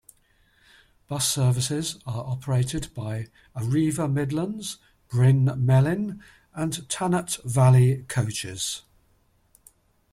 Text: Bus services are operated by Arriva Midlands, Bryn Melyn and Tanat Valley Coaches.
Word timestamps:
Bus 1.07 1.27
services 1.31 1.99
are 2.07 2.23
operated 2.25 2.91
by 2.95 3.27
Arriva 3.55 4.11
Midlands, 4.11 4.79
Bryn 5.09 5.45
Melyn 5.63 6.21
and 6.55 6.73
Tanat 6.89 7.37
Valley 7.43 8.03
Coaches. 8.07 8.81